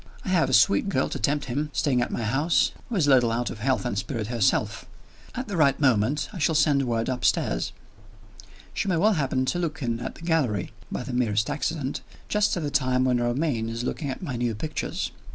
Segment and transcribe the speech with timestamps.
[0.25, 3.11] I have a sweet girl to tempt him, staying at my house, who is a
[3.11, 4.87] little out of health and spirits herself.
[5.35, 7.71] At the right moment, I shall send word upstairs.
[8.73, 12.57] She may well happen to look in at the gallery (by the merest accident) just
[12.57, 15.11] at the time when Romayne is looking at my new pictures.